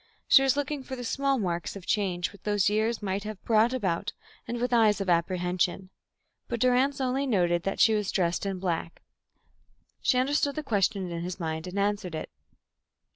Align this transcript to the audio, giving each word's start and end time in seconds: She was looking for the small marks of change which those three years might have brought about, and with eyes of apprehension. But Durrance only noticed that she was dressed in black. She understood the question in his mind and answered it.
She 0.27 0.41
was 0.41 0.57
looking 0.57 0.81
for 0.81 0.95
the 0.95 1.03
small 1.03 1.37
marks 1.37 1.75
of 1.75 1.85
change 1.85 2.31
which 2.31 2.41
those 2.41 2.65
three 2.65 2.75
years 2.77 3.03
might 3.03 3.23
have 3.23 3.39
brought 3.43 3.71
about, 3.71 4.13
and 4.47 4.59
with 4.59 4.73
eyes 4.73 4.99
of 4.99 5.11
apprehension. 5.11 5.91
But 6.47 6.59
Durrance 6.59 6.99
only 6.99 7.27
noticed 7.27 7.65
that 7.65 7.79
she 7.79 7.93
was 7.93 8.11
dressed 8.11 8.43
in 8.43 8.57
black. 8.57 9.03
She 10.01 10.17
understood 10.17 10.55
the 10.55 10.63
question 10.63 11.11
in 11.11 11.21
his 11.23 11.39
mind 11.39 11.67
and 11.67 11.77
answered 11.77 12.15
it. 12.15 12.31